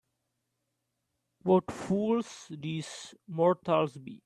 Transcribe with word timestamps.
What 1.43 1.69
fools 1.71 2.47
these 2.49 3.13
mortals 3.27 3.97
be 3.97 4.19